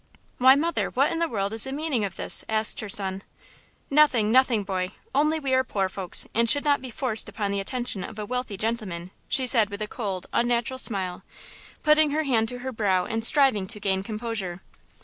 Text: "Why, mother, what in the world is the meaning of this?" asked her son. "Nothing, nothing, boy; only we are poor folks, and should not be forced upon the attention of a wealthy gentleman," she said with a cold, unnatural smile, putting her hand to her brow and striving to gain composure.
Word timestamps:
"Why, 0.39 0.55
mother, 0.55 0.89
what 0.89 1.11
in 1.11 1.19
the 1.19 1.27
world 1.29 1.53
is 1.53 1.65
the 1.65 1.71
meaning 1.71 2.03
of 2.03 2.15
this?" 2.15 2.43
asked 2.49 2.79
her 2.79 2.89
son. 2.89 3.21
"Nothing, 3.91 4.31
nothing, 4.31 4.63
boy; 4.63 4.93
only 5.13 5.39
we 5.39 5.53
are 5.53 5.63
poor 5.63 5.89
folks, 5.89 6.25
and 6.33 6.49
should 6.49 6.63
not 6.63 6.81
be 6.81 6.89
forced 6.89 7.29
upon 7.29 7.51
the 7.51 7.59
attention 7.59 8.03
of 8.03 8.17
a 8.17 8.25
wealthy 8.25 8.57
gentleman," 8.57 9.11
she 9.29 9.45
said 9.45 9.69
with 9.69 9.79
a 9.83 9.87
cold, 9.87 10.25
unnatural 10.33 10.79
smile, 10.79 11.21
putting 11.83 12.09
her 12.09 12.23
hand 12.23 12.49
to 12.49 12.57
her 12.65 12.71
brow 12.71 13.05
and 13.05 13.23
striving 13.23 13.67
to 13.67 13.79
gain 13.79 14.01
composure. 14.01 14.63